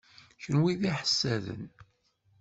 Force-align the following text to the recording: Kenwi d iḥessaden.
Kenwi 0.41 0.73
d 0.81 0.81
iḥessaden. 0.89 1.65